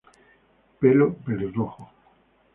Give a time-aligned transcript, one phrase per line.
[0.79, 1.83] Pelo: pelirrojo.